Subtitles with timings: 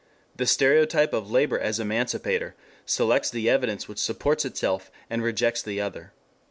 [0.35, 2.55] The stereotype of Labor as Emancipator
[2.87, 6.11] selects the evidence which supports itself and rejects the other.